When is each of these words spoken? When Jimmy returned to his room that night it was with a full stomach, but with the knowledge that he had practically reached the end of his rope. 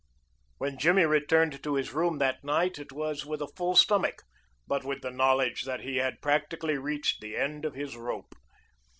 When 0.57 0.79
Jimmy 0.79 1.03
returned 1.05 1.61
to 1.61 1.75
his 1.75 1.93
room 1.93 2.17
that 2.17 2.43
night 2.43 2.79
it 2.79 2.91
was 2.91 3.23
with 3.23 3.39
a 3.39 3.47
full 3.55 3.75
stomach, 3.75 4.23
but 4.65 4.83
with 4.83 5.03
the 5.03 5.11
knowledge 5.11 5.61
that 5.65 5.81
he 5.81 5.97
had 5.97 6.23
practically 6.23 6.79
reached 6.79 7.21
the 7.21 7.37
end 7.37 7.65
of 7.65 7.75
his 7.75 7.95
rope. 7.95 8.33